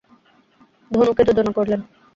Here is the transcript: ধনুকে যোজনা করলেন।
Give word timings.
ধনুকে 0.91 1.21
যোজনা 1.27 1.51
করলেন। 1.57 1.79